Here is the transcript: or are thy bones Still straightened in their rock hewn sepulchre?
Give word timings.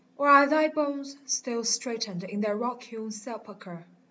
or 0.17 0.27
are 0.27 0.49
thy 0.49 0.67
bones 0.67 1.15
Still 1.27 1.63
straightened 1.63 2.23
in 2.23 2.41
their 2.41 2.55
rock 2.57 2.81
hewn 2.81 3.11
sepulchre? 3.11 3.85